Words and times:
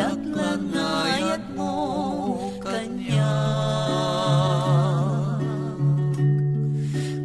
Ngayat 0.00 1.44
mo 1.52 1.74
Kanya. 2.64 3.36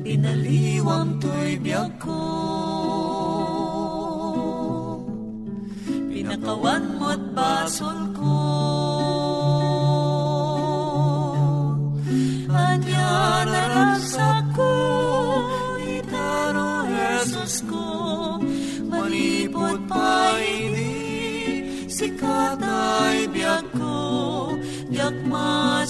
Pinaliwang 0.03 1.15
to'y 1.23 1.55
biyag 1.63 1.91
ko. 2.03 2.19
Pinakawan 6.11 6.83
mo't 6.99 7.21
basol 7.31 7.99
ko 8.11 8.54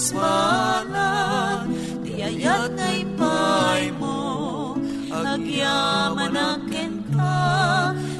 mas 0.06 0.14
balan 0.14 1.66
Di 2.06 2.22
ayat 2.22 2.70
na 2.78 2.88
ipay 2.94 3.90
mo. 3.98 4.78
Agyaman 5.10 6.36
akin 6.36 6.92
ka 7.10 7.42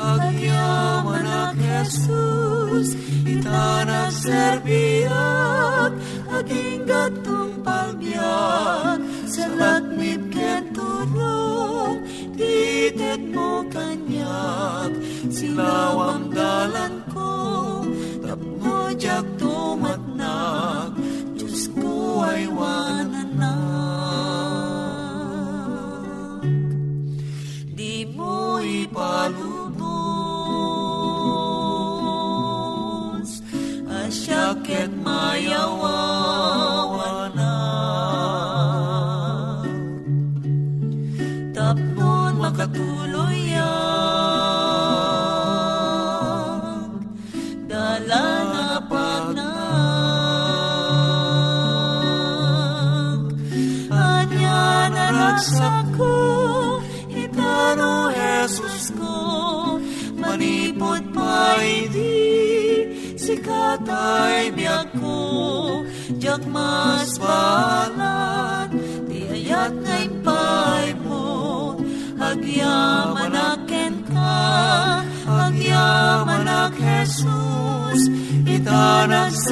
Agyaman 0.01 1.27
ak 1.27 1.55
Jesus 1.61 2.97
Itanak 3.23 4.11
serbiak 4.11 5.93
Aging 6.33 6.89
gatong 6.89 7.61
palbiak 7.63 8.99
Sa 9.29 9.47
lakmit 9.55 10.23
ken 10.33 10.73
turong 10.73 12.03
Titet 12.35 13.21
mo 13.31 13.63
kanyak 13.69 14.91
Silawang 15.29 16.26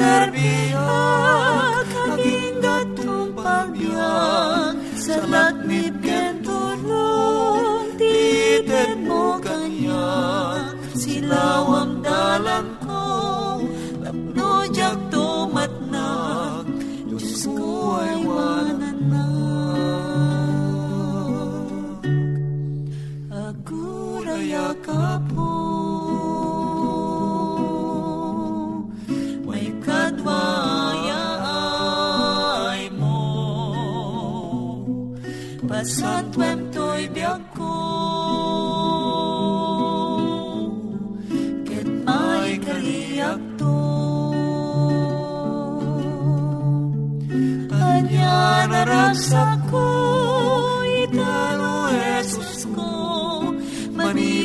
serbiak 0.05 1.87
Aging 2.13 2.55
gatong 2.61 3.29
pagbiak 3.33 4.73
Sa 5.01 5.17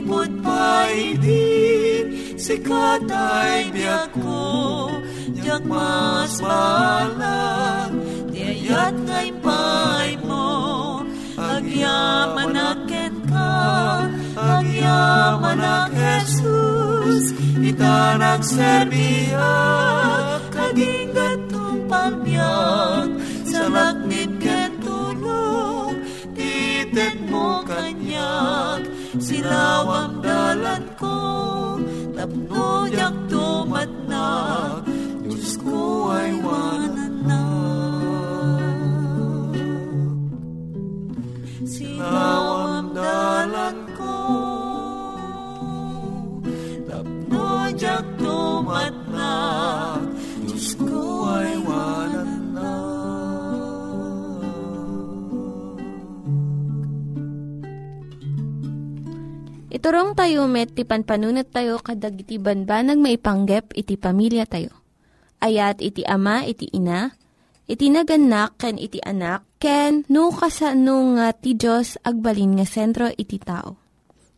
manipod 0.00 0.32
pa 0.40 0.88
idi, 0.88 2.32
sikat 2.40 3.04
ay 3.12 3.68
biyag 3.68 4.08
ko, 4.16 4.88
diyak 5.36 5.60
mas 5.68 6.40
balag, 6.40 7.92
diayat 8.32 8.96
ngay 8.96 9.28
pay 9.44 10.16
mo, 10.24 11.04
agyaman 11.36 12.56
aken 12.56 13.14
ka, 13.28 14.08
agyaman 14.40 15.60
ak 15.60 15.92
Jesus, 15.92 17.36
ita 17.60 18.16
nagserbiyak, 18.16 20.48
kaging 20.48 21.12
gatong 21.12 21.84
pagbiyak, 21.92 23.20
sa 23.44 23.68
laknit 23.68 24.32
ken 24.40 24.80
tulong, 24.80 26.00
titet 26.32 27.20
mo 27.28 27.60
kanyak, 27.68 28.89
silawang 29.20 30.24
dalan 30.24 30.84
ko, 30.96 31.16
tapno 32.16 32.88
yak 32.88 33.14
tumat 33.28 33.92
na, 34.08 34.26
Diyos 35.20 35.60
ko 35.60 36.10
ay 36.16 36.40
wanan 36.40 36.99
Iturong 59.70 60.18
tayo 60.18 60.50
met, 60.50 60.74
ti 60.74 60.82
panpanunat 60.82 61.54
tayo 61.54 61.78
kadag 61.78 62.18
iti 62.18 62.42
banbanag 62.42 62.98
maipanggep 62.98 63.70
iti 63.78 63.94
pamilya 63.94 64.42
tayo. 64.42 64.74
Ayat 65.38 65.78
iti 65.78 66.02
ama, 66.02 66.42
iti 66.42 66.66
ina, 66.74 67.14
iti 67.70 67.86
naganak, 67.86 68.58
ken 68.58 68.82
iti 68.82 68.98
anak, 68.98 69.46
ken 69.62 70.02
no 70.10 70.34
kasano 70.34 71.14
nga 71.14 71.30
ti 71.30 71.54
Diyos 71.54 72.02
agbalin 72.02 72.58
nga 72.58 72.66
sentro 72.66 73.14
iti 73.14 73.38
tao. 73.38 73.78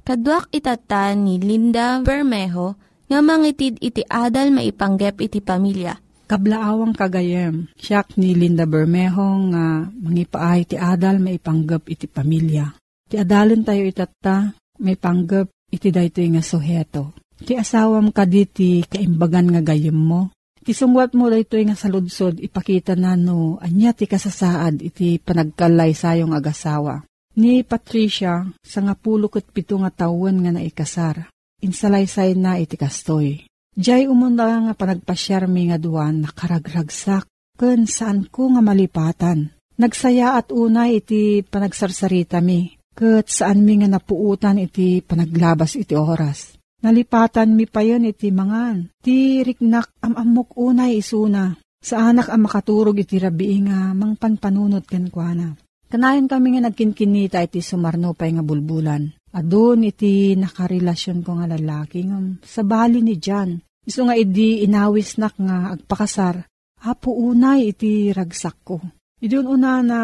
Kaduak 0.04 0.52
itata 0.52 1.16
ni 1.16 1.40
Linda 1.40 2.04
Bermejo 2.04 2.76
nga 3.08 3.18
mangitid 3.24 3.80
iti 3.80 4.04
adal 4.04 4.52
maipanggep 4.52 5.16
iti 5.16 5.40
pamilya. 5.40 5.96
Kablaawang 6.28 6.92
kagayem, 6.92 7.72
siyak 7.80 8.20
ni 8.20 8.36
Linda 8.36 8.68
Bermejo 8.68 9.48
nga 9.48 9.88
mangipaay 9.88 10.68
ti 10.68 10.76
adal 10.76 11.24
maipanggap 11.24 11.88
iti 11.88 12.04
pamilya. 12.04 12.68
Ti 13.08 13.16
adalon 13.16 13.64
tayo 13.64 13.84
itata, 13.84 14.56
may 14.82 14.98
panggap 14.98 15.48
iti 15.70 15.88
daytoy 15.94 16.34
nga 16.34 16.42
suheto. 16.42 17.14
Ti 17.42 17.56
asawam 17.56 18.10
kaditi 18.10 18.84
kaimbagan 18.84 19.50
nga 19.54 19.62
gayem 19.62 19.96
mo. 19.96 20.34
Ti 20.62 20.70
sungwat 20.74 21.14
mo 21.18 21.26
daytoy 21.30 21.66
nga 21.66 21.78
saludsod 21.78 22.38
ipakita 22.38 22.94
na 22.94 23.18
no 23.18 23.58
anya 23.62 23.94
ti 23.94 24.06
kasasaad 24.06 24.82
iti 24.82 25.18
panagkalay 25.18 25.94
sayong 25.96 26.34
agasawa. 26.34 27.02
Ni 27.38 27.64
Patricia 27.64 28.44
sa 28.60 28.78
nga 28.84 28.94
pulo 28.94 29.32
ket 29.32 29.48
pito 29.48 29.80
nga 29.80 29.88
tawen 29.88 30.44
nga 30.44 30.52
naikasar. 30.52 31.32
Insalaysay 31.64 32.36
na 32.36 32.60
iti 32.60 32.76
kastoy. 32.76 33.48
Diyay 33.72 34.04
umunda 34.04 34.52
nga 34.68 34.76
panagpasyarmi 34.76 35.72
nga 35.72 35.78
duwan 35.80 36.28
nakaragragsak 36.28 37.24
ken 37.56 37.88
saan 37.88 38.28
ko 38.28 38.52
nga 38.52 38.60
malipatan. 38.60 39.48
Nagsaya 39.80 40.36
at 40.36 40.52
unay 40.52 41.00
iti 41.00 41.40
panagsarsarita 41.40 42.44
mi, 42.44 42.76
ket 42.92 43.26
saan 43.28 43.64
mi 43.64 43.80
nga 43.80 43.88
napuutan 43.88 44.60
iti 44.60 45.00
panaglabas 45.02 45.76
iti 45.80 45.96
oras. 45.96 46.56
Nalipatan 46.82 47.54
mi 47.54 47.70
pa 47.70 47.86
yun 47.86 48.08
iti 48.08 48.34
mangan. 48.34 48.90
Ti 48.98 49.46
riknak 49.46 50.02
amamok 50.02 50.58
unay 50.58 50.98
isuna. 50.98 51.54
Sa 51.82 51.98
anak 52.10 52.30
ang 52.30 52.46
makaturog 52.46 52.94
iti 52.98 53.18
rabi 53.18 53.58
nga 53.66 53.90
mangpanpanunot 53.94 54.86
ken 54.86 55.10
kuana. 55.10 55.50
Kanayon 55.90 56.30
kami 56.30 56.56
nga 56.56 56.70
nagkinkinita 56.70 57.42
iti 57.42 57.60
sumarno 57.60 58.14
pa 58.14 58.24
nga 58.30 58.42
bulbulan. 58.42 59.04
Adun 59.34 59.84
iti 59.84 60.32
nakarelasyon 60.38 61.20
ko 61.20 61.36
nga 61.38 61.46
lalaki 61.50 62.06
nga 62.06 62.18
sa 62.42 62.62
bali 62.62 63.02
ni 63.02 63.18
Jan. 63.18 63.60
Iso 63.82 64.06
nga 64.06 64.14
idi 64.14 64.62
inawis 64.62 65.18
nak 65.18 65.34
nga 65.38 65.74
agpakasar. 65.74 66.46
Apo 66.82 67.14
unay 67.14 67.74
iti 67.74 68.10
ragsak 68.10 68.56
ko. 68.62 68.78
Idun 69.22 69.46
una 69.46 69.82
na 69.82 70.00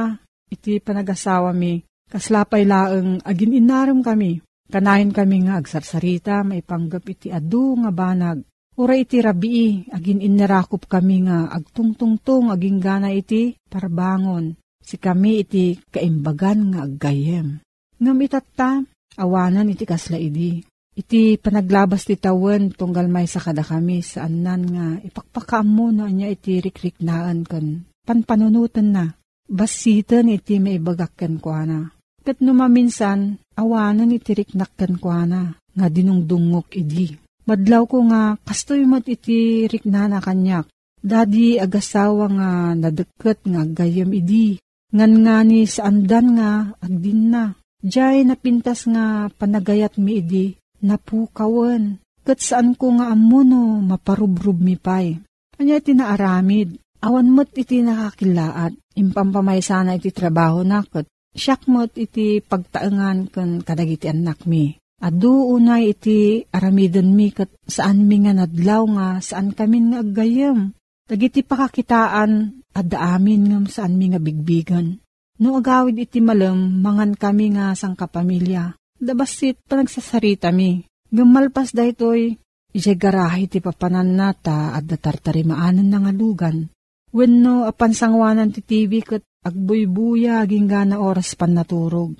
iti 0.47 0.79
panagasawa 0.79 1.51
mi. 1.55 1.88
Kaslapay 2.09 2.65
laeng 2.65 3.21
agin 3.21 3.53
inaram 3.53 4.01
kami. 4.01 4.41
Kanayon 4.69 5.13
kami 5.13 5.49
nga 5.49 5.61
agsarsarita 5.61 6.45
maipanggap 6.45 7.05
iti 7.09 7.29
adu 7.29 7.77
nga 7.85 7.93
banag. 7.93 8.45
Ura 8.79 8.95
iti 8.95 9.19
rabii, 9.19 9.91
agin 9.91 10.23
inarakop 10.23 10.87
kami 10.89 11.29
nga 11.29 11.51
agtungtungtong 11.53 12.53
aging 12.53 12.79
gana 12.81 13.13
iti 13.13 13.57
parbangon. 13.69 14.55
Si 14.79 14.97
kami 14.97 15.43
iti 15.45 15.77
kaimbagan 15.89 16.73
nga 16.73 16.81
aggayem. 16.87 17.61
Ngam 17.99 18.19
itatta, 18.23 18.81
awanan 19.19 19.73
iti 19.73 19.83
kasla 19.83 20.17
idi. 20.17 20.63
Iti 20.95 21.37
panaglabas 21.39 22.07
ti 22.07 22.19
tawen 22.19 22.71
tunggal 22.75 23.11
may 23.11 23.27
sa 23.27 23.39
kada 23.39 23.63
kami 23.63 24.03
saan 24.03 24.43
nan 24.43 24.63
nga 24.67 24.87
ipakpakaam 24.99 25.67
mo 25.67 25.95
na 25.95 26.11
niya 26.11 26.31
iti 26.31 26.59
rikriknaan 26.59 27.47
kan 27.47 27.87
panpanunutan 28.07 28.89
na. 28.95 29.07
Basitan 29.49 30.29
iti 30.29 30.61
maibagakkan 30.61 31.41
ko 31.41 31.57
na. 31.67 31.98
Kat 32.29 32.45
numaminsan, 32.45 33.41
awanan 33.57 34.13
iti 34.13 34.37
riknakkan 34.37 35.01
ko 35.01 35.17
na 35.25 35.57
nga 35.57 35.87
dinungdungok 35.89 36.77
idi. 36.77 37.17
Madlaw 37.49 37.89
ko 37.89 38.05
nga 38.05 38.37
kastoy 38.45 38.85
mat 38.85 39.09
iti 39.09 39.65
riknana 39.65 40.21
kanyak. 40.21 40.69
Dadi 41.01 41.57
agasawa 41.57 42.29
nga 42.29 42.51
nadeket 42.77 43.49
nga 43.49 43.65
gayam 43.65 44.13
idi. 44.13 44.61
Ngan 44.93 45.25
nga 45.25 45.41
ni 45.41 45.65
saandan 45.65 46.37
nga 46.37 46.51
agdin 46.85 47.33
na. 47.33 47.57
Diyay 47.81 48.29
napintas 48.29 48.85
nga 48.85 49.33
panagayat 49.33 49.97
mi 49.97 50.21
idi, 50.21 50.53
napukawan. 50.85 51.97
Kat 52.29 52.45
saan 52.45 52.77
ko 52.77 52.93
nga 53.01 53.09
amuno 53.09 53.81
maparubrub 53.81 54.61
mi 54.61 54.77
pay. 54.77 55.17
Anya 55.57 55.81
iti 55.81 55.97
naaramid, 55.97 56.77
awan 57.01 57.33
mo't 57.33 57.57
iti 57.57 57.81
nakakilaat, 57.81 58.77
impampamay 59.01 59.65
sana 59.65 59.97
iti 59.97 60.13
trabaho 60.13 60.61
na 60.61 60.85
kat 60.85 61.09
siyak 61.39 61.71
mo't 61.71 61.95
iti 61.95 62.43
pagtaengan 62.43 63.31
kan 63.31 63.63
kadagiti 63.63 64.11
anak 64.11 64.45
mi. 64.45 64.75
Adu 64.99 65.55
unay 65.55 65.95
iti 65.95 66.43
aramidon 66.51 67.15
mi 67.15 67.31
kat 67.31 67.55
saan 67.63 68.11
mi 68.11 68.19
nga 68.27 68.35
nadlaw 68.35 68.83
nga 68.99 69.07
saan 69.23 69.55
kami 69.55 69.95
nga 69.95 70.03
aggayam. 70.03 70.75
Dagiti 71.07 71.47
pakakitaan 71.47 72.61
adda 72.75 73.15
amin 73.15 73.47
ngam 73.47 73.65
saan 73.71 73.95
mi 73.95 74.11
nga 74.11 74.19
bigbigan. 74.19 74.99
No 75.39 75.55
agawid 75.55 75.95
iti 76.03 76.19
malam, 76.19 76.83
mangan 76.83 77.15
kami 77.15 77.55
nga 77.55 77.71
sang 77.79 77.95
kapamilya. 77.95 78.75
Dabasit 78.99 79.63
panagsasarita 79.71 80.51
mi. 80.51 80.83
Gumalpas 81.15 81.71
daytoy, 81.71 82.35
ijay 82.75 82.99
garahe 82.99 83.47
ti 83.47 83.63
papanan 83.63 84.19
nata 84.19 84.75
at 84.75 84.83
datartarimaanan 84.83 85.87
na 85.87 85.99
nga 86.03 86.13
lugan. 86.13 86.67
Wenno 87.15 87.65
apan 87.71 87.95
sangwanan 87.95 88.51
ti 88.51 88.61
TV 88.67 89.01
kat 89.01 89.23
agbuybuya 89.49 90.45
aging 90.45 90.69
gana 90.69 91.01
oras 91.01 91.33
pan 91.35 91.57
naturog. 91.57 92.15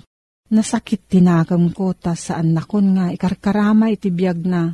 Nasakit 0.49 1.05
tinakam 1.05 1.69
ko 1.71 1.93
ta 1.93 2.17
saan 2.17 2.57
nakon 2.57 2.97
nga 2.97 3.13
ikarkarama 3.13 3.93
iti 3.93 4.09
biyag 4.09 4.41
na. 4.49 4.73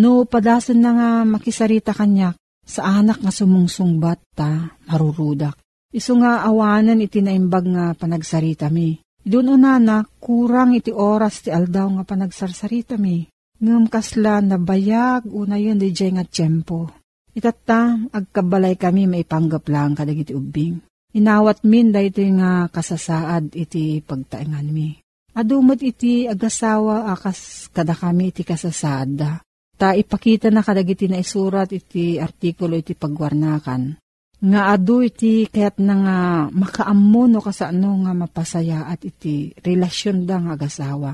No 0.00 0.24
padasan 0.24 0.80
na 0.80 0.90
nga 0.96 1.10
makisarita 1.28 1.92
kanyak 1.92 2.40
sa 2.64 3.00
anak 3.00 3.20
nga 3.20 3.32
sumungsungbat 3.32 4.20
ta 4.32 4.72
marurudak. 4.88 5.60
Isu 5.90 6.22
nga 6.22 6.46
awanan 6.46 7.02
iti 7.02 7.18
naimbag 7.20 7.66
nga 7.66 7.84
panagsarita 7.98 8.70
mi. 8.70 8.96
Doon 9.20 9.60
una 9.60 9.76
na, 9.76 10.00
kurang 10.22 10.72
iti 10.72 10.94
oras 10.94 11.44
ti 11.44 11.52
aldaw 11.52 12.00
nga 12.00 12.04
panagsarsarita 12.08 12.96
mi. 12.96 13.28
Ngam 13.60 13.92
kasla 13.92 14.40
na 14.40 14.56
bayag 14.56 15.28
una 15.28 15.60
yun 15.60 15.76
di 15.76 15.92
nga 15.92 16.24
tiyempo. 16.24 16.88
Itata, 17.36 18.08
agkabalay 18.10 18.80
kami 18.80 19.04
maipanggap 19.04 19.68
lang 19.68 19.92
kadag 19.92 20.24
iti 20.24 20.32
ubing. 20.32 20.80
Inawat 21.10 21.66
min 21.66 21.90
da 21.90 21.98
ito 21.98 22.22
nga 22.22 22.70
kasasaad 22.70 23.54
iti 23.58 23.98
pagtaingan 23.98 24.68
mi. 24.70 24.94
Adumot 25.34 25.82
iti 25.82 26.26
agasawa 26.30 27.10
akas 27.10 27.70
kada 27.74 27.94
kami 27.98 28.30
iti 28.30 28.46
kasasaad 28.46 29.08
da. 29.18 29.42
Ta 29.74 29.96
ipakita 29.96 30.52
na 30.52 30.62
kadag 30.62 30.86
iti 30.86 31.10
na 31.10 31.18
isurat 31.18 31.70
iti 31.72 32.20
artikulo 32.20 32.76
iti 32.76 32.92
pagwarnakan 32.94 33.96
Nga 34.40 34.62
adu 34.72 35.04
iti 35.04 35.44
kayat 35.52 35.76
na 35.84 35.94
nga 36.00 36.18
makaammo 36.48 37.28
no 37.28 37.44
kasano 37.44 37.92
nga 38.08 38.16
mapasaya 38.16 38.88
at 38.88 39.04
iti 39.04 39.52
relasyon 39.52 40.24
da 40.24 40.40
nga 40.40 40.56
agasawa. 40.56 41.12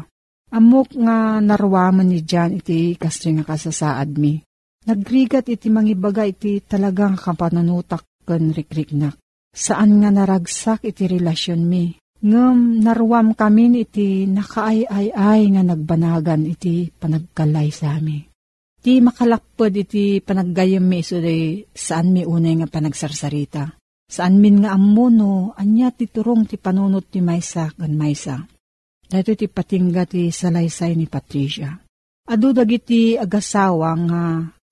Amok 0.54 0.94
nga 0.94 1.42
narwaman 1.42 2.06
ni 2.06 2.22
Jan 2.22 2.54
iti 2.54 2.94
kasto 2.94 3.26
nga 3.34 3.42
kasasaad 3.42 4.14
mi. 4.14 4.38
Nagrigat 4.86 5.50
iti 5.50 5.66
mangibaga 5.74 6.22
iti 6.22 6.62
talagang 6.62 7.18
kapananutak 7.18 8.06
ken 8.22 8.54
rikriknak. 8.54 9.18
Saan 9.56 10.04
nga 10.04 10.12
naragsak 10.12 10.84
iti 10.84 11.08
relasyon 11.08 11.64
mi. 11.64 11.96
Ngem 12.20 12.84
narwam 12.84 13.32
kami 13.32 13.80
iti 13.80 14.28
nakaay-ay-ay 14.28 15.40
nga 15.56 15.62
nagbanagan 15.64 16.44
iti 16.44 16.92
panagkalay 16.92 17.72
sa 17.72 17.96
amin. 17.96 18.28
Ti 18.84 19.00
makalakpod 19.00 19.72
iti 19.72 20.20
panaggayam 20.20 20.84
mi 20.84 21.00
iso 21.00 21.16
saan 21.72 22.12
mi 22.12 22.28
unay 22.28 22.60
nga 22.60 22.68
panagsarsarita. 22.68 23.72
Saan 24.06 24.38
min 24.38 24.62
nga 24.62 24.76
amuno, 24.76 25.56
anya 25.58 25.90
ti 25.90 26.06
turong 26.06 26.46
ti 26.46 26.60
panunot 26.60 27.10
ti 27.10 27.24
maysa 27.24 27.72
kan 27.74 27.96
maysa. 27.96 28.44
Dito 29.08 29.32
ti 29.34 29.48
patingga 29.48 30.06
ti 30.06 30.30
salaysay 30.30 30.94
ni 30.94 31.08
Patricia. 31.08 31.74
Adu 32.28 32.52
dagiti 32.52 33.16
agasawa 33.18 33.90
nga 34.04 34.22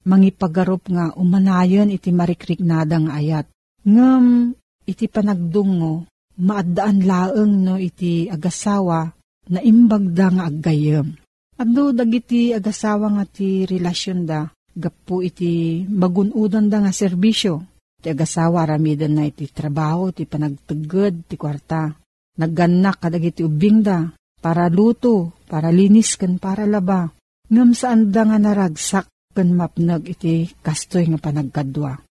mangipagarup 0.05 0.93
nga 0.93 1.15
umanayon 1.17 1.89
iti 1.89 2.13
marikrignada 2.15 3.01
nga 3.01 3.13
ayat. 3.19 3.47
Ngem 3.83 4.55
iti 4.85 5.09
panagdungo, 5.09 6.09
maadaan 6.41 7.05
laeng 7.05 7.55
no 7.65 7.75
iti 7.77 8.29
agasawa 8.29 9.09
na 9.51 9.61
imbagda 9.61 10.33
nga 10.33 10.45
aggayem. 10.49 11.15
Ando 11.55 11.95
dagiti 11.95 12.51
agasawa 12.51 13.15
nga 13.15 13.25
ti 13.29 13.63
relasyon 13.63 14.27
da, 14.27 14.51
gapu 14.75 15.23
iti 15.23 15.85
magunudan 15.87 16.67
da 16.67 16.83
nga 16.83 16.91
serbisyo. 16.91 17.63
Ti 18.03 18.11
agasawa 18.11 18.67
ramidan 18.67 19.17
na 19.17 19.25
iti 19.25 19.49
trabaho, 19.49 20.11
ti 20.11 20.27
panagtagod, 20.27 21.31
ti 21.31 21.39
kwarta. 21.39 21.95
Nagganak 22.35 22.99
kadagiti 22.99 23.47
ubing 23.47 23.87
da, 23.87 24.11
para 24.43 24.67
luto, 24.67 25.39
para 25.47 25.71
linis 25.71 26.19
kan 26.19 26.37
para 26.43 26.67
laba. 26.67 27.09
Ngam 27.49 27.71
saan 27.73 28.11
da 28.11 28.27
nga 28.27 28.37
naragsak 28.43 29.07
kan 29.33 29.49
mapnag 29.55 30.11
iti 30.11 30.51
kastoy 30.61 31.07
nga 31.09 31.23
panagkadwa. 31.23 32.03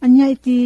Anya 0.00 0.30
iti 0.30 0.58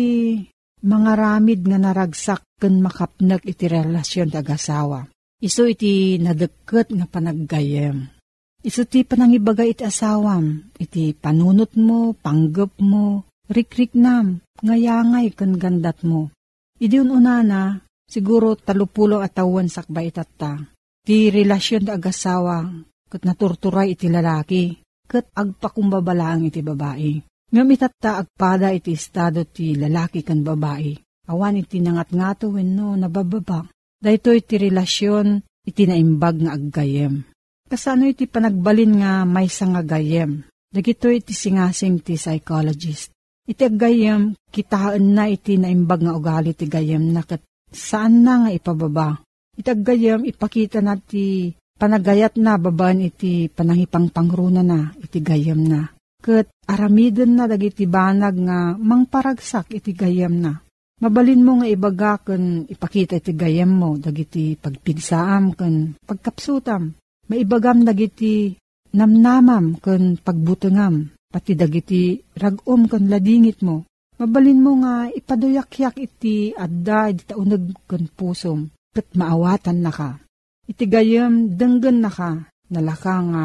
mga 0.85 1.13
ramid 1.19 1.61
nga 1.67 1.79
naragsak 1.81 2.43
kan 2.59 2.75
makapnag 2.79 3.43
iti 3.47 3.67
relasyon 3.67 4.31
ti 4.31 4.37
agasawa. 4.39 5.07
Iso 5.39 5.67
iti 5.71 6.19
nadeket 6.19 6.91
nga 6.91 7.07
panaggayem 7.07 8.19
Isu 8.59 8.91
ti 8.91 9.07
panangibaga 9.07 9.63
iti 9.63 9.87
asawam, 9.87 10.75
iti 10.83 11.15
panunot 11.15 11.79
mo, 11.79 12.11
panggap 12.19 12.75
mo, 12.83 13.23
rikrik 13.47 13.95
nam, 13.95 14.43
ngayangay 14.67 15.31
kan 15.31 15.55
gandat 15.55 16.03
mo. 16.03 16.35
Idi 16.83 16.99
unana, 16.99 17.79
siguro 18.11 18.59
talupulo 18.59 19.23
atawan 19.23 19.71
sakbay 19.71 20.11
itata. 20.11 20.59
Ti 21.07 21.31
relasyon 21.31 21.87
da 21.87 21.95
agasawa, 21.95 22.67
kat 23.07 23.23
naturturay 23.23 23.95
iti 23.95 24.11
lalaki, 24.11 24.75
kat 25.07 25.31
agpakumbabalaang 25.39 26.51
iti 26.51 26.59
babae. 26.59 27.23
Ngam 27.49 27.69
itata 27.73 28.21
agpada 28.21 28.77
iti 28.77 28.93
estado 28.93 29.49
ti 29.49 29.73
lalaki 29.73 30.21
kan 30.21 30.45
babae. 30.45 30.93
Awan 31.33 31.61
iti 31.61 31.81
nangat 31.81 32.13
ngato 32.13 32.53
wenno 32.53 32.93
nabababa. 32.93 33.65
Dahito 33.97 34.37
iti 34.37 34.61
relasyon 34.61 35.41
iti 35.65 35.89
naimbag 35.89 36.45
nga 36.45 36.53
aggayem. 36.57 37.25
Kasano 37.69 38.05
iti 38.05 38.29
panagbalin 38.29 39.01
nga 39.01 39.25
may 39.25 39.49
nga 39.49 39.83
gayem. 39.85 40.45
Dagito 40.69 41.09
iti 41.09 41.33
singasing 41.33 42.05
ti 42.05 42.21
psychologist. 42.21 43.13
Iti 43.49 43.65
gayem, 43.73 44.37
kitaan 44.53 45.17
na 45.17 45.25
iti 45.33 45.57
naimbag 45.57 46.05
nga 46.05 46.13
ugali 46.13 46.53
ti 46.53 46.69
gayem 46.69 47.13
na 47.13 47.25
kat 47.25 47.41
saan 47.73 48.21
na 48.25 48.45
nga 48.45 48.51
ipababa. 48.53 49.25
Iti 49.57 49.73
gayem, 49.73 50.29
ipakita 50.29 50.85
na 50.85 51.01
ti 51.01 51.57
panagayat 51.81 52.37
na 52.37 52.61
babaan 52.61 53.01
iti 53.01 53.49
panangipang 53.49 54.13
pangruna 54.13 54.61
na 54.61 54.93
iti 55.01 55.25
gayem 55.25 55.65
na. 55.65 55.89
Kat 56.19 56.51
aramiden 56.67 57.39
na 57.39 57.47
dagiti 57.47 57.87
banag 57.87 58.37
nga 58.43 58.75
mangparagsak 58.75 59.71
iti 59.71 59.95
gayem 59.95 60.35
na. 60.43 60.59
Mabalin 60.99 61.47
mo 61.47 61.63
nga 61.63 61.71
ibaga 61.71 62.19
kan 62.19 62.67
ipakita 62.67 63.23
iti 63.23 63.33
gayem 63.39 63.71
mo, 63.71 63.95
dagiti 63.95 64.59
pagpigsaam 64.59 65.55
kan 65.55 65.95
pagkapsutam 66.03 66.99
maibagam 67.29 67.85
dagiti 67.85 68.57
namnamam 68.97 69.79
ken 69.79 70.17
pagbutengam, 70.19 71.13
pati 71.29 71.53
dagiti 71.55 72.19
ragom 72.35 72.89
ken 72.89 73.07
ladingit 73.07 73.61
mo. 73.63 73.85
Mabalin 74.19 74.59
mo 74.59 74.83
nga 74.83 75.07
ipaduyak-yak 75.07 75.95
iti 76.03 76.51
adda 76.51 77.15
iti 77.15 77.23
taunag 77.31 77.87
ken 77.87 78.11
pusom, 78.11 78.67
ket 78.91 79.15
maawatan 79.15 79.79
na 79.79 79.93
ka. 79.95 80.19
Iti 80.67 80.85
gayam 80.91 81.55
denggen 81.55 82.03
na 82.03 82.11
ka, 82.11 82.43
nalaka 82.75 83.17
nga 83.31 83.45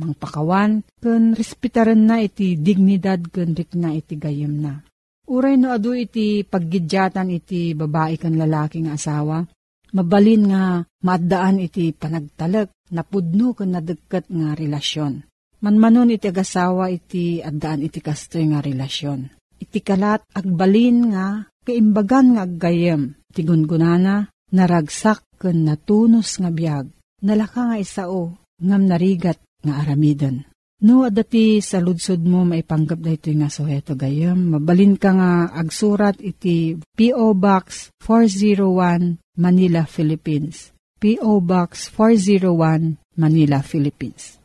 mangpakawan, 0.00 0.80
ken 0.96 1.36
respetaren 1.36 2.08
na 2.08 2.24
iti 2.24 2.56
dignidad 2.56 3.28
ken 3.28 3.52
rikna 3.52 3.92
iti 3.92 4.16
gayam 4.16 4.56
na. 4.56 4.80
Uray 5.28 5.60
no 5.60 5.70
adu 5.70 5.92
iti 5.92 6.42
paggidyatan 6.42 7.28
iti 7.30 7.76
babae 7.76 8.16
kan 8.16 8.34
lalaki 8.34 8.82
nga 8.82 8.96
asawa, 8.96 9.44
mabalin 9.92 10.42
nga 10.48 10.82
maadaan 11.04 11.60
iti 11.60 11.92
panagtalag, 11.92 12.72
napudno 12.96 13.52
ken 13.52 13.76
nadagket 13.76 14.26
nga 14.32 14.56
relasyon. 14.56 15.22
Manmanon 15.60 16.08
iti 16.08 16.24
agasawa 16.24 16.88
iti 16.88 17.44
addaan 17.44 17.84
iti 17.84 18.00
kastoy 18.00 18.48
nga 18.48 18.64
relasyon. 18.64 19.28
Iti 19.60 19.84
kalat 19.84 20.24
agbalin 20.32 21.12
nga 21.12 21.44
kaimbagan 21.68 22.32
nga 22.32 22.48
aggayem. 22.48 23.12
Iti 23.28 23.44
gungunana 23.44 24.24
naragsak 24.56 25.36
ken 25.36 25.68
natunos 25.68 26.40
nga 26.40 26.48
biag. 26.48 26.88
Nalaka 27.20 27.68
nga 27.68 27.76
isao 27.76 28.40
ngam 28.56 28.88
narigat 28.88 29.36
nga 29.64 29.84
aramidan. 29.84 30.44
No, 30.80 31.04
adati 31.04 31.60
sa 31.60 31.76
ludsod 31.76 32.24
mo 32.24 32.48
maipanggap 32.48 33.04
na 33.04 33.12
ito 33.12 33.28
nga 33.36 33.52
suheto 33.52 33.92
gayam. 33.92 34.56
Mabalin 34.56 34.96
ka 34.96 35.12
nga 35.12 35.52
agsurat 35.52 36.16
iti 36.16 36.80
P.O. 36.96 37.36
Box 37.36 37.92
401 38.00 39.20
Manila, 39.36 39.84
Philippines. 39.84 40.72
P.O. 40.96 41.44
Box 41.44 41.92
401 41.92 42.96
Manila, 43.20 43.60
Philippines. 43.60 44.40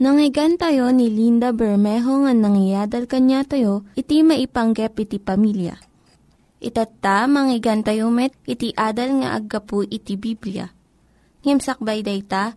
Nangyigan 0.00 0.56
tayo 0.56 0.88
ni 0.92 1.12
Linda 1.12 1.52
Bermejo 1.52 2.24
nga 2.24 2.32
nangyadal 2.32 3.04
kanya 3.04 3.44
tayo, 3.44 3.84
iti 3.96 4.24
maipanggep 4.24 4.96
iti 4.96 5.20
pamilya. 5.20 5.76
Itatta, 6.60 7.24
manggigan 7.24 7.80
tayo 7.80 8.12
met, 8.12 8.36
iti 8.44 8.72
adal 8.76 9.24
nga 9.24 9.36
aggapu 9.36 9.80
iti 9.84 10.20
Biblia. 10.20 10.68
Ngimsakbay 11.44 12.04
day 12.04 12.20
ta, 12.20 12.56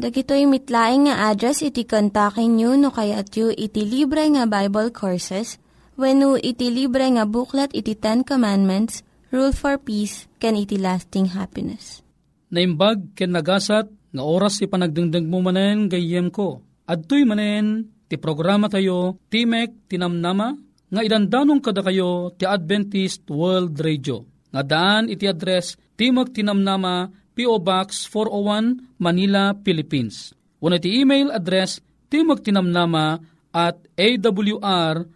Dagitoy 0.00 0.48
mitlaing 0.48 1.12
nga 1.12 1.28
address 1.28 1.60
iti 1.60 1.84
kontakin 1.84 2.56
nyo 2.56 2.72
no 2.72 2.88
kayat 2.88 3.36
yu 3.36 3.52
iti 3.52 3.84
libre 3.84 4.24
nga 4.32 4.48
Bible 4.48 4.88
Courses 4.96 5.60
when 6.00 6.24
iti 6.40 6.72
libre 6.72 7.04
nga 7.04 7.28
buklat 7.28 7.68
iti 7.76 7.92
Ten 7.92 8.24
Commandments, 8.24 9.04
Rule 9.28 9.52
for 9.52 9.76
Peace, 9.76 10.24
can 10.40 10.56
iti 10.56 10.80
lasting 10.80 11.36
happiness. 11.36 12.00
Naimbag 12.48 13.12
ken 13.12 13.36
nagasat 13.36 13.92
nga 13.92 14.22
oras 14.24 14.56
ti 14.56 14.64
panagdengdeng 14.64 15.28
mo 15.28 15.44
manen 15.44 15.92
gayem 15.92 16.32
ko. 16.32 16.64
Adtoy 16.88 17.28
manen 17.28 17.92
ti 18.08 18.16
programa 18.16 18.72
tayo 18.72 19.20
Timek 19.28 19.84
Tinamnama 19.84 20.56
nga 20.88 21.00
idandanong 21.04 21.60
kada 21.60 21.84
kayo 21.84 22.32
ti 22.40 22.48
Adventist 22.48 23.28
World 23.28 23.76
Radio. 23.76 24.24
Nga 24.48 24.62
daan 24.64 25.04
iti 25.12 25.28
address 25.28 25.76
Timog 25.92 26.32
Tinamnama 26.32 27.19
P.O. 27.40 27.56
Box 27.56 28.04
401 28.12 29.00
Manila, 29.00 29.56
Philippines. 29.64 30.36
Una 30.60 30.76
iti 30.76 31.00
email 31.00 31.32
address 31.32 31.80
timogtinamnama 32.12 33.16
at 33.56 33.80
awr.org. 33.96 35.08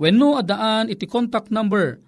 When 0.00 0.16
no 0.16 0.40
adaan 0.40 0.88
iti 0.88 1.04
contact 1.04 1.52
number 1.52 2.00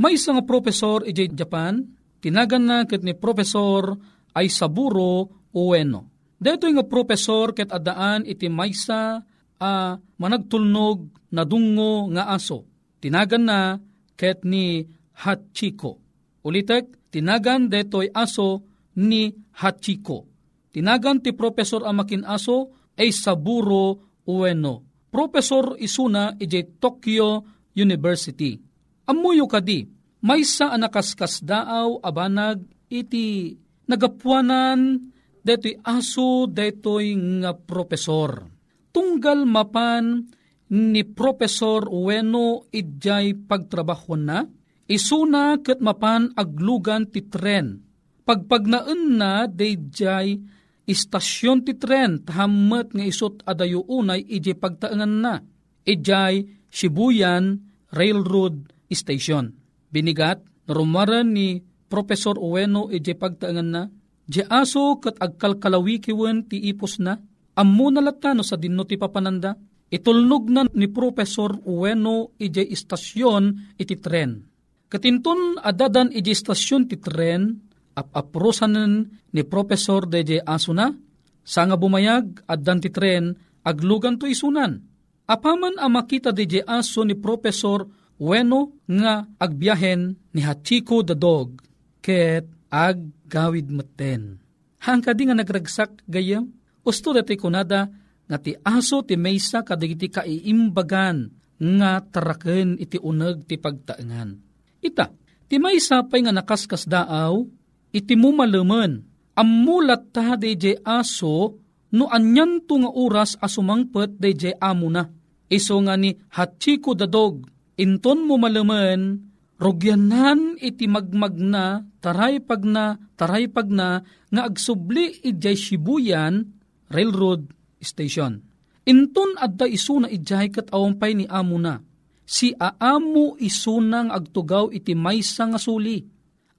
Maysa 0.00 0.36
nga 0.36 0.44
profesor 0.44 1.04
ijay 1.04 1.32
Japan, 1.32 1.84
tinagan 2.20 2.64
na 2.68 2.84
ket 2.84 3.04
ni 3.04 3.16
profesor 3.16 3.96
ay 4.36 4.48
Saburo 4.48 5.28
Ueno. 5.56 6.08
Dito 6.40 6.64
nga 6.64 6.86
profesor 6.88 7.52
ket 7.52 7.68
adaan 7.68 8.24
iti 8.24 8.48
maysa 8.48 9.20
a 9.60 9.72
managtulnog 10.16 11.28
na 11.36 11.44
dungo 11.44 12.08
nga 12.16 12.32
aso. 12.32 12.64
Tinagan 12.96 13.44
na 13.44 13.76
ket 14.16 14.44
ni 14.48 14.84
Hachiko. 15.20 16.00
Ulitek, 16.40 17.12
tinagan 17.12 17.68
detoy 17.68 18.08
aso 18.08 18.64
ni 18.96 19.28
Hachiko. 19.60 20.24
Tinagan 20.72 21.20
ti 21.20 21.36
profesor 21.36 21.84
amakin 21.84 22.24
aso 22.24 22.72
ay 22.96 23.12
Saburo 23.12 24.16
Ueno. 24.24 25.04
Profesor 25.12 25.76
isuna 25.76 26.40
ije 26.40 26.80
Tokyo 26.80 27.44
University. 27.76 28.69
Amuyo 29.10 29.50
kadi, 29.50 29.90
may 30.22 30.46
sa 30.46 30.70
anakaskas 30.70 31.42
daaw 31.42 31.98
abanag 31.98 32.62
iti 32.86 33.58
nagapuanan 33.90 35.10
detoy 35.42 35.74
aso 35.82 36.46
detoy 36.46 37.18
nga 37.42 37.50
profesor. 37.58 38.46
Tunggal 38.94 39.50
mapan 39.50 40.30
ni 40.70 41.02
Profesor 41.02 41.90
Ueno 41.90 42.70
idjay 42.70 43.34
pagtrabaho 43.34 44.14
na, 44.14 44.46
isuna 44.86 45.58
ket 45.58 45.82
mapan 45.82 46.30
aglugan 46.38 47.10
ti 47.10 47.26
tren. 47.26 47.82
Pagpagnaan 48.22 49.18
na 49.18 49.50
dayjay 49.50 50.38
istasyon 50.86 51.66
ti 51.66 51.74
tren 51.74 52.22
tahammet 52.22 52.94
nga 52.94 53.02
isot 53.02 53.42
adayo 53.42 53.82
unay 53.90 54.22
ije 54.22 54.54
pagtaengan 54.54 55.14
na. 55.18 55.42
Ijay 55.82 56.46
Shibuyan 56.70 57.58
Railroad 57.90 58.79
Station. 58.94 59.54
Binigat, 59.90 60.42
narumaran 60.66 61.34
ni 61.34 61.62
Profesor 61.90 62.38
Ueno 62.38 62.86
ije 62.90 63.18
pagtaengan 63.18 63.68
na, 63.70 63.82
Di 64.30 64.46
aso 64.46 65.02
kat 65.02 65.18
agkalkalawikiwen 65.18 66.46
ti 66.46 66.70
ipos 66.70 67.02
na, 67.02 67.18
ammo 67.58 67.90
nalatano 67.90 68.46
sa 68.46 68.54
dinno 68.54 68.86
ti 68.86 68.94
papananda, 68.94 69.58
itulnog 69.90 70.46
na 70.46 70.62
ni 70.70 70.86
Profesor 70.86 71.58
Ueno 71.66 72.38
ije 72.38 72.62
istasyon 72.62 73.74
iti 73.74 73.98
tren. 73.98 74.46
Katinton 74.86 75.58
adadan 75.58 76.14
ije 76.14 76.30
istasyon 76.30 76.86
ti 76.86 77.02
tren, 77.02 77.58
apaprosanen 77.98 79.18
ni 79.34 79.42
Profesor 79.42 80.06
deje 80.06 80.38
aso 80.46 80.70
na, 80.70 80.94
sa 81.42 81.66
nga 81.66 81.74
bumayag 81.74 82.46
addan 82.46 82.78
ti 82.78 82.94
tren, 82.94 83.34
aglugan 83.66 84.14
to 84.14 84.30
isunan. 84.30 84.78
Apaman 85.26 85.74
ang 85.78 85.94
makita 85.94 86.30
deje 86.30 86.62
aso 86.62 87.02
ni 87.02 87.18
Profesor 87.18 87.82
Ueno 88.20 88.84
nga 88.84 89.24
agbiyahen 89.40 90.12
ni 90.36 90.40
Hachiko 90.44 91.00
the 91.00 91.16
dog, 91.16 91.64
ket 92.04 92.44
ag 92.68 93.00
gawid 93.24 93.72
maten. 93.72 94.36
Hangka 94.84 95.16
di 95.16 95.24
nga 95.24 95.36
nagragsak 95.36 96.04
gayam, 96.04 96.52
usto 96.84 97.16
dati 97.16 97.40
kunada 97.40 97.88
nga 98.28 98.36
ti 98.36 98.52
aso 98.60 99.00
ti 99.08 99.16
maysa 99.16 99.64
kadagiti 99.64 100.12
kaiimbagan 100.12 101.32
nga 101.60 102.00
taraken 102.04 102.76
iti 102.76 103.00
uneg 103.00 103.48
ti 103.48 103.56
pagtaengan. 103.56 104.36
Ita, 104.84 105.08
ti 105.48 105.56
maysa 105.56 106.04
pay 106.04 106.20
nga 106.20 106.32
nakaskas 106.32 106.84
daaw, 106.84 107.40
iti 107.88 108.14
mumalemen, 108.20 109.00
amulat 109.32 110.12
ta 110.12 110.36
deje 110.36 110.76
aso 110.84 111.56
no 111.90 112.04
anyan 112.12 112.62
to 112.68 112.84
nga 112.84 112.90
oras 112.92 113.34
asumangpet 113.40 114.20
deje 114.20 114.52
amo 114.60 114.92
na. 114.92 115.08
Iso 115.50 115.80
nga 115.82 115.98
ni 115.98 116.14
Hachiko 116.30 116.94
the 116.94 117.10
dog, 117.10 117.48
inton 117.80 118.28
mo 118.28 118.36
malaman, 118.36 119.24
rogyanan 119.56 120.60
iti 120.60 120.84
magmagna, 120.84 121.88
taray 122.04 122.44
pag 122.44 122.60
na, 122.64 123.00
taray 123.16 123.48
pag 123.48 123.72
na, 123.72 124.04
nga 124.28 124.42
agsubli 124.44 125.24
ijay 125.24 125.56
Shibuyan 125.56 126.44
Railroad 126.92 127.48
Station. 127.80 128.44
Inton 128.84 129.36
adda 129.40 129.64
isuna 129.64 130.12
ijay 130.12 130.52
kat 130.52 130.68
awampay 130.72 131.16
ni 131.16 131.24
amo 131.28 131.56
na. 131.56 131.80
Si 132.28 132.54
aamu 132.54 133.34
isunang 133.42 134.12
agtugaw 134.12 134.70
iti 134.70 134.94
maysa 134.94 135.50
nga 135.50 135.58
suli. 135.58 136.04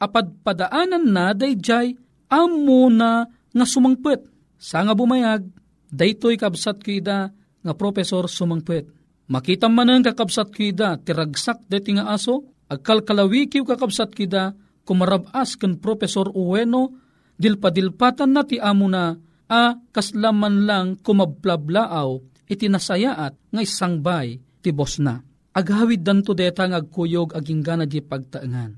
Apad 0.01 0.43
padaanan 0.43 1.05
na 1.07 1.31
dayjay 1.31 1.95
amo 2.27 2.89
na 2.91 3.25
nga 3.29 3.65
sumangpet. 3.65 4.25
Sa 4.61 4.83
nga 4.85 4.93
bumayag, 4.93 5.47
daytoy 5.89 6.37
kabsat 6.37 6.81
kida 6.81 7.33
nga 7.61 7.73
profesor 7.73 8.29
sumangpet. 8.29 9.00
Makita 9.31 9.71
man 9.71 9.87
ang 9.87 10.03
kakabsat 10.03 10.51
kida, 10.51 10.99
tiragsak 10.99 11.63
deti 11.71 11.95
nga 11.95 12.11
aso, 12.11 12.51
agkalkalawikiw 12.67 13.63
kakabsat 13.63 14.11
kida, 14.11 14.51
kumarabas 14.83 15.55
ken 15.55 15.79
profesor 15.79 16.27
Ueno, 16.35 16.99
dilpadilpatan 17.39 18.27
na 18.27 18.43
ti 18.43 18.59
amo 18.59 18.91
na, 18.91 19.15
a 19.47 19.79
kaslaman 19.95 20.67
lang 20.67 20.99
kumablablaaw, 20.99 22.19
iti 22.51 22.67
nasayaat 22.67 23.39
nga 23.55 23.61
isangbay 23.63 24.35
ti 24.59 24.75
bos 24.75 24.99
na. 24.99 25.23
Aghawid 25.55 26.03
danto 26.03 26.35
deta 26.35 26.67
nga 26.67 26.83
agkuyog 26.83 27.31
aging 27.31 27.63
gana 27.63 27.87
di 27.87 28.03
pagtaengan. 28.03 28.75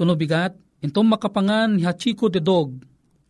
Tunubigat, 0.00 0.56
intom 0.80 1.12
makapangan 1.12 1.76
ni 1.76 1.84
Hachiko 1.84 2.32
de 2.32 2.40
Dog, 2.40 2.72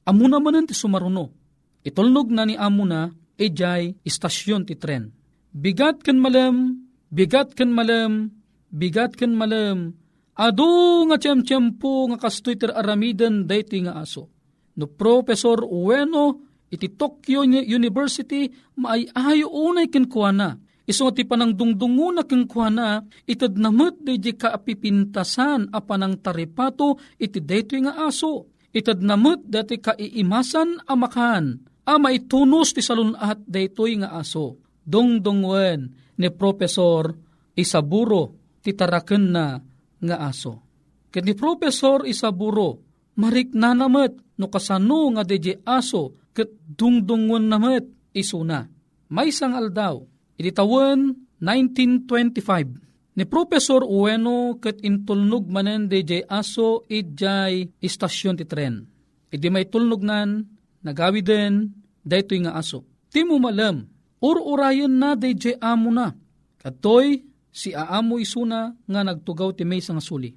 amo 0.07 0.25
naman 0.31 0.71
ti 0.71 0.75
sumaruno. 0.79 1.35
Itulnog 1.83 2.31
na 2.31 2.47
ni 2.47 2.55
amo 2.55 2.87
na, 2.87 3.11
ejay 3.35 3.99
istasyon 4.07 4.71
ti 4.71 4.79
tren 4.79 5.19
bigat 5.51 6.03
ken 6.03 6.23
malem, 6.23 6.87
bigat 7.11 7.59
ken 7.59 7.75
malem, 7.75 8.31
bigat 8.71 9.19
ken 9.19 9.35
malem, 9.35 9.99
adu 10.39 11.05
nga 11.11 11.19
tiyem-tiyempo 11.19 12.11
nga 12.15 12.19
kastoy 12.19 12.57
ter 12.57 12.71
aramiden 12.71 13.45
dayti 13.51 13.83
nga 13.85 13.99
aso. 13.99 14.31
No 14.79 14.87
Professor 14.87 15.67
Ueno, 15.67 16.47
iti 16.71 16.95
Tokyo 16.95 17.43
University, 17.45 18.47
maayayo 18.79 19.51
unay 19.51 19.91
ken 19.91 20.07
kuana. 20.07 20.57
Iso 20.87 21.07
ti 21.15 21.23
panang 21.23 21.55
dungdungo 21.55 22.11
na 22.11 22.23
ken 22.27 22.47
kuana, 22.51 23.03
itad 23.27 23.55
namut 23.59 24.03
di 24.03 24.19
kaapipintasan 24.19 25.71
apanang 25.71 26.19
taripato 26.19 26.99
iti 27.19 27.43
daytoy 27.43 27.87
nga 27.87 28.07
aso. 28.07 28.51
Itad 28.71 29.03
namut 29.03 29.43
dati 29.51 29.83
kaiimasan 29.83 30.87
amakan, 30.87 31.59
ama 31.91 32.15
itunos 32.15 32.71
ti 32.71 32.79
salunat 32.79 33.43
daytoy 33.51 33.99
nga 33.99 34.15
aso 34.15 34.70
dongdongwen 34.85 35.93
ni 36.21 36.29
Profesor 36.33 37.13
Isaburo 37.57 38.37
titaraken 38.61 39.25
na 39.33 39.59
nga 40.01 40.17
aso. 40.25 40.65
Ket 41.11 41.27
ni 41.27 41.35
Profesor 41.35 42.07
Isaburo, 42.07 42.81
marik 43.19 43.53
na 43.53 43.75
namet 43.75 44.15
no 44.39 44.47
kasano 44.49 45.11
nga 45.17 45.27
deje 45.27 45.59
aso 45.67 46.31
ket 46.33 46.49
dungdungwen 46.65 47.51
namet 47.51 47.85
isuna. 48.15 48.65
May 49.11 49.35
sang 49.35 49.59
aldaw, 49.59 49.99
iti 50.39 50.55
tawen 50.55 51.27
1925, 51.43 53.19
ni 53.19 53.25
Profesor 53.27 53.83
Ueno 53.83 54.57
ket 54.63 54.79
intulnog 54.87 55.51
manen 55.51 55.91
deje 55.91 56.23
aso 56.31 56.87
idjay 56.87 57.67
istasyon 57.83 58.39
ti 58.39 58.47
tren. 58.47 58.87
Idi 59.31 59.51
may 59.51 59.67
tulnog 59.67 60.03
nan, 60.03 60.47
nagawi 60.83 61.23
den, 61.23 61.75
daytoy 62.07 62.47
nga 62.47 62.55
aso. 62.59 62.87
Ti 63.11 63.27
malam, 63.27 63.87
Ur-urayon 64.21 64.93
na 64.93 65.17
DJ 65.17 65.57
amo 65.61 65.89
na. 65.89 66.13
Katoy 66.61 67.25
si 67.49 67.73
aamo 67.73 68.21
isuna 68.21 68.77
nga 68.85 69.01
nagtugaw 69.01 69.57
ti 69.57 69.65
may 69.65 69.81
nga 69.81 69.99
suli. 70.01 70.31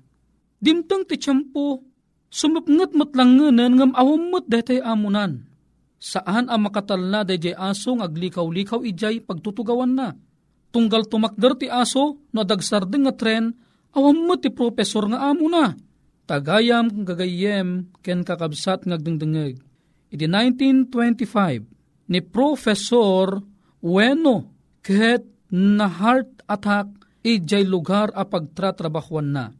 Dimtang 0.63 1.03
ti 1.03 1.19
tiyempo, 1.19 1.83
sumupngat 2.31 2.95
matlanganan 2.95 3.75
ngam 3.75 3.91
awamot 3.91 4.47
detay 4.47 4.79
amunan. 4.79 5.43
Saan 5.99 6.47
ang 6.47 6.67
makatal 6.67 6.99
na 6.99 7.27
DJ 7.27 7.55
aso 7.55 7.95
aglikaw-likaw 7.99 8.83
ijay 8.83 9.23
pagtutugawan 9.23 9.91
na. 9.91 10.15
Tunggal 10.71 11.07
tumakder 11.11 11.59
ti 11.59 11.67
aso 11.67 12.23
no 12.31 12.41
dagsardeng 12.47 13.07
nga 13.07 13.13
tren, 13.15 13.51
awamot 13.91 14.39
ti 14.39 14.49
profesor 14.51 15.11
nga 15.11 15.27
amo 15.31 15.51
na. 15.51 15.75
Tagayam 16.23 17.03
gagayem 17.03 17.91
ken 17.99 18.23
kakabsat 18.23 18.87
ngagdengdengeg. 18.87 19.59
Iti 20.07 20.25
1925, 20.29 22.07
ni 22.07 22.19
Professor 22.23 23.52
Bueno, 23.83 24.47
ket 24.79 25.27
na 25.51 25.91
heart 25.91 26.47
attack 26.47 26.87
ijay 27.19 27.67
lugar 27.67 28.15
a 28.15 28.23
pagtratrabahuan 28.23 29.27
na. 29.27 29.51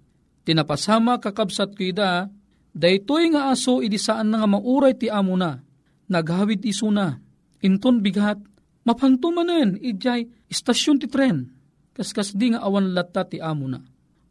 Tinapasama 0.48 1.20
kakabsat 1.20 1.76
ko 1.76 1.84
ida, 1.84 2.32
daytoy 2.72 3.36
nga 3.36 3.52
aso 3.52 3.84
idi 3.84 4.00
saan 4.00 4.32
nga 4.32 4.48
mauray 4.48 4.96
ti 4.96 5.12
amo 5.12 5.36
na, 5.36 5.60
naghawid 6.08 6.64
iso 6.64 6.88
na, 6.88 7.20
inton 7.60 8.00
bigat, 8.00 8.40
mapantumanen 8.88 9.76
ijay 9.84 10.24
istasyon 10.48 11.04
ti 11.04 11.12
tren, 11.12 11.52
kaskas 11.92 12.32
di 12.32 12.56
nga 12.56 12.64
awan 12.64 12.96
latta 12.96 13.28
ti 13.28 13.44
amo 13.44 13.68
na. 13.68 13.84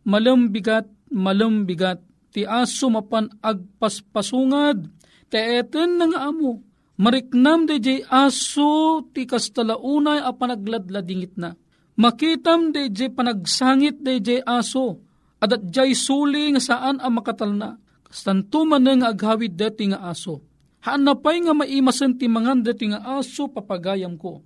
Malam 0.09 0.49
bigat, 0.49 0.89
malam 1.13 1.69
bigat, 1.69 2.01
ti 2.33 2.49
aso 2.49 2.89
mapan 2.89 3.29
agpaspasungad, 3.45 4.89
te 5.29 5.37
eten 5.37 6.01
nga 6.01 6.33
amo, 6.33 6.72
mariknam 6.99 7.69
de 7.69 7.77
jay 7.81 8.01
aso 8.09 9.05
ti 9.13 9.29
kastalaunay 9.29 10.21
a 10.21 10.31
panagladladingit 10.33 11.37
na. 11.37 11.57
Makitam 11.97 12.73
de 12.73 12.89
jay 12.89 13.13
panagsangit 13.13 14.01
de 14.01 14.19
jay 14.21 14.41
aso, 14.45 15.01
adat 15.43 15.69
jay 15.69 15.93
suli 15.93 16.53
nga 16.57 16.63
saan 16.63 17.01
ang 17.01 17.15
makatalna. 17.17 17.77
Kastanto 18.07 18.69
man 18.69 18.85
nga 18.85 19.09
aghawid 19.13 19.57
deti 19.57 19.89
nga 19.89 20.13
aso. 20.13 20.45
Haan 20.83 21.07
na 21.07 21.15
pa'y 21.15 21.47
nga 21.47 21.55
maimasan 21.55 22.19
ti 22.19 22.27
mangan 22.27 22.61
deti 22.61 22.91
nga 22.91 23.01
aso 23.17 23.49
papagayam 23.49 24.19
ko. 24.19 24.43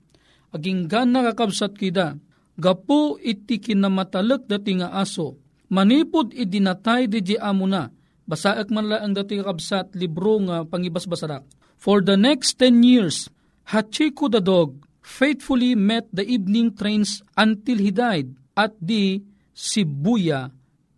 Aging 0.54 0.86
gana 0.86 1.24
kakabsat 1.26 1.74
kida, 1.74 2.14
gapo 2.56 3.18
iti 3.20 3.58
kinamatalak 3.60 4.46
dati 4.46 4.78
nga 4.78 4.94
aso, 4.94 5.36
manipod 5.68 6.32
idinatay 6.32 7.10
di 7.10 7.20
di 7.20 7.36
amo 7.36 7.66
na, 7.66 7.90
basaak 8.24 8.70
man 8.70 8.86
lang 8.86 9.02
ang 9.02 9.14
dati 9.18 9.36
kakabsat 9.36 9.98
libro 9.98 10.38
nga 10.46 10.64
pangibasbasarak. 10.64 11.44
For 11.76 12.02
the 12.02 12.16
next 12.18 12.58
ten 12.58 12.82
years, 12.82 13.28
Hachiko 13.70 14.30
the 14.32 14.40
dog 14.40 14.82
faithfully 15.06 15.78
met 15.78 16.10
the 16.10 16.26
evening 16.26 16.74
trains 16.74 17.22
until 17.38 17.78
he 17.78 17.94
died 17.94 18.34
at 18.58 18.74
the 18.82 19.22
Shibuya 19.54 20.50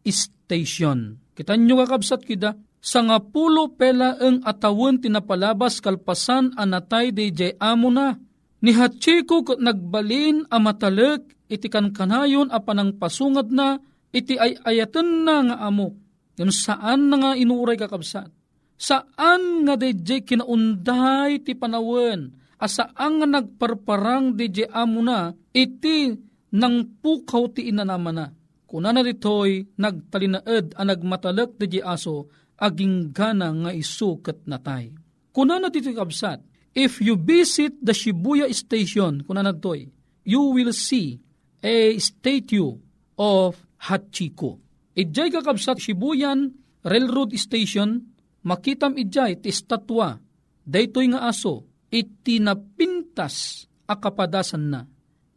Station. 0.09 1.21
Kita 1.37 1.55
nyo 1.55 1.85
kakabsat 1.85 2.25
kida, 2.25 2.57
sa 2.79 3.05
nga 3.05 3.21
pulo 3.21 3.77
pela 3.77 4.17
ang 4.17 4.41
atawon 4.47 5.03
tinapalabas 5.03 5.83
kalpasan 5.85 6.57
anatay 6.57 7.13
de 7.13 7.29
jay 7.29 7.53
amo 7.61 7.93
na. 7.93 8.17
Ni 8.65 8.73
Hachiko 8.73 9.45
nagbalin 9.61 10.49
a 10.49 10.57
matalek 10.57 11.37
iti 11.47 11.69
kan 11.69 11.93
kanayon 11.93 12.49
a 12.49 12.59
panang 12.65 12.97
pasungad 12.97 13.53
na 13.53 13.77
iti 14.11 14.41
ay 14.41 14.57
ayatan 14.65 15.27
na 15.27 15.37
nga 15.53 15.57
amo. 15.69 15.95
Yung 16.39 16.55
saan 16.55 17.13
na 17.13 17.17
nga 17.19 17.31
inuray 17.37 17.77
kakabsat. 17.77 18.31
Saan 18.79 19.67
nga 19.67 19.75
DJ 19.75 20.23
kinaunday 20.23 21.43
ti 21.43 21.59
panawen, 21.59 22.31
asaan 22.63 23.19
nga 23.19 23.27
nagparparang 23.27 24.39
DJ 24.39 24.71
amo 24.71 25.03
na, 25.03 25.35
iti 25.51 26.15
nang 26.55 27.03
pukaw 27.03 27.51
ti 27.51 27.75
inanaman 27.75 28.15
na. 28.15 28.27
Kuna 28.71 28.95
na 28.95 29.03
ditoy 29.03 29.67
nagtalinaed 29.75 30.79
a 30.79 30.83
nagmatalak 30.87 31.59
DJ 31.59 31.83
aso, 31.83 32.31
aging 32.55 33.11
gana 33.11 33.51
nga 33.51 33.71
isukat 33.75 34.47
natay. 34.47 34.95
Kuna 35.35 35.59
na 35.59 35.75
ditoy 35.75 35.99
kabsat, 35.99 36.39
if 36.71 37.03
you 37.03 37.19
visit 37.19 37.75
the 37.83 37.91
Shibuya 37.91 38.47
station, 38.55 39.27
kuna 39.27 39.43
na 39.43 39.51
ditoy, 39.51 39.91
you 40.23 40.55
will 40.55 40.71
see 40.71 41.19
a 41.67 41.99
statue 41.99 42.79
of 43.19 43.59
Hachiko. 43.91 44.63
Ijay 44.95 45.35
kakabsat 45.35 45.83
Shibuyan 45.83 46.55
Railroad 46.87 47.35
Station, 47.35 48.15
makitam 48.49 48.97
ijay 48.97 49.37
ti 49.37 49.53
estatwa, 49.53 50.17
daytoy 50.65 51.13
nga 51.13 51.29
aso, 51.29 51.69
iti 51.93 52.41
napintas 52.41 53.69
akapadasan 53.85 54.65
na. 54.73 54.81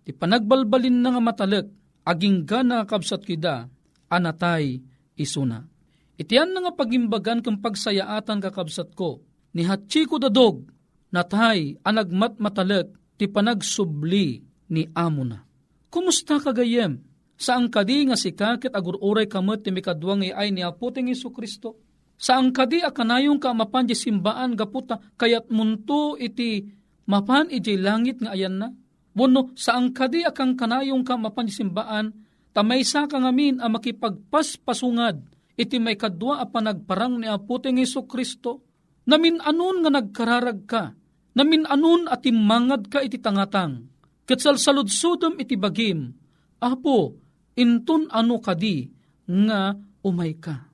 Ti 0.08 0.16
panagbalbalin 0.16 1.04
na 1.04 1.12
nga 1.12 1.22
matalek, 1.22 1.68
aging 2.08 2.48
gana 2.48 2.88
kabsat 2.88 3.28
kida, 3.28 3.68
anatay 4.08 4.80
isuna. 5.20 5.68
Itiyan 6.16 6.56
na 6.56 6.64
nga 6.64 6.72
pagimbagan 6.72 7.44
kang 7.44 7.60
pagsayaatan 7.60 8.40
kakabsat 8.40 8.96
ko, 8.96 9.20
ni 9.52 9.68
Hachiko 9.68 10.16
dadog, 10.16 10.72
natay 11.12 11.76
anagmat 11.84 12.40
matalek, 12.40 12.96
ti 13.20 13.28
panagsubli 13.28 14.42
ni 14.72 14.84
amo 14.96 15.24
na. 15.28 15.44
Kumusta 15.92 16.40
kagayem? 16.40 17.04
Saan 17.36 17.74
kadi 17.74 18.08
nga 18.08 18.16
si 18.16 18.32
kakit 18.32 18.72
agururay 18.72 19.26
kamot 19.26 19.66
ti 19.66 19.74
mikadwang 19.74 20.24
ay 20.30 20.54
ni 20.54 20.62
aputing 20.62 21.10
Isu 21.10 21.34
Kristo? 21.34 21.91
Saan 22.22 22.54
kadi 22.54 22.86
akanayong 22.86 23.42
ka 23.42 23.50
mapan 23.50 23.90
di 23.90 23.98
simbaan 23.98 24.54
gaputa 24.54 25.02
kayat 25.18 25.50
munto 25.50 26.14
iti 26.22 26.62
mapan 27.10 27.50
iti 27.50 27.82
langit 27.82 28.22
nga 28.22 28.38
ayan 28.38 28.62
na? 28.62 28.70
Buno, 29.12 29.58
saan 29.58 29.90
kadi 29.90 30.22
akang 30.22 30.54
kanayong 30.54 31.02
ka 31.02 31.18
mapan 31.18 31.50
di 31.50 31.54
simbaan 31.58 32.14
tamay 32.54 32.86
sa 32.86 33.10
kangamin 33.10 33.58
a 33.58 33.66
makipagpaspasungad 33.74 35.18
iti 35.58 35.82
may 35.82 35.98
kadwa 35.98 36.38
a 36.38 36.46
panagparang 36.46 37.18
ni 37.18 37.28
aputing 37.28 37.82
Isu 37.82 38.06
Kristo? 38.06 38.70
Namin 39.10 39.42
anon 39.42 39.82
nga 39.82 39.90
nagkararag 39.90 40.70
ka? 40.70 40.94
Namin 41.34 41.66
anon 41.66 42.06
at 42.06 42.22
imangad 42.30 42.86
ka 42.86 43.02
iti 43.02 43.18
tangatang? 43.18 43.90
Katsalsaludsudom 44.30 45.42
iti 45.42 45.58
bagim, 45.58 46.14
Apo, 46.62 47.18
inton 47.58 48.06
ano 48.14 48.38
kadi 48.38 48.86
nga 49.26 49.74
umay 50.06 50.38
ka. 50.38 50.71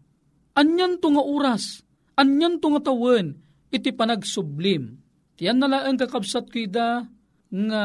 Anyan 0.57 0.97
to 0.97 1.13
nga 1.13 1.21
oras, 1.21 1.85
anyan 2.17 2.57
to 2.57 2.73
nga 2.73 2.89
tawen, 2.89 3.37
iti 3.69 3.93
panagsublim. 3.93 4.97
Tiyan 5.37 5.61
nala 5.61 5.85
ang 5.85 6.01
kakabsat 6.01 6.49
kida 6.49 7.05
nga 7.53 7.83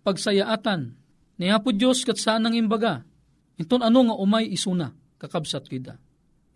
pagsayaatan. 0.00 0.96
Ni 1.36 1.52
Apo 1.52 1.76
Diyos 1.76 2.08
kat 2.08 2.16
saan 2.16 2.48
ang 2.48 2.56
imbaga. 2.56 3.04
Inton 3.60 3.84
ano 3.84 4.08
nga 4.08 4.16
umay 4.16 4.48
isuna, 4.48 4.96
kakabsat 5.20 5.68
kida. 5.68 6.00